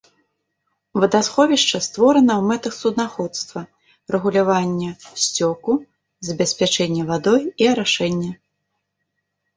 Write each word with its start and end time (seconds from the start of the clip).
Вадасховішча 1.01 1.77
створана 1.87 2.33
ў 2.39 2.43
мэтах 2.51 2.73
суднаходства, 2.81 3.61
рэгулявання 4.15 4.91
сцёку, 5.27 5.71
забеспячэння 6.29 7.03
вадой 7.11 7.41
і 7.65 7.69
арашэння. 7.75 8.33